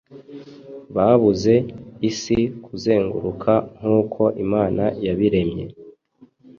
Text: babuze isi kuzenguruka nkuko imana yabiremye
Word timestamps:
babuze 0.95 1.53
isi 2.09 2.39
kuzenguruka 2.65 3.53
nkuko 3.77 4.23
imana 4.43 4.83
yabiremye 5.05 5.65